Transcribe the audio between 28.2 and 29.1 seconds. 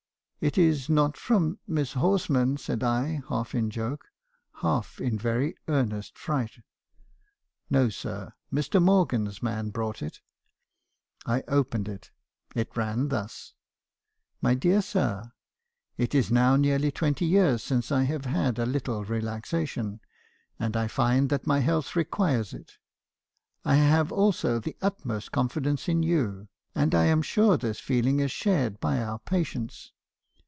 shared by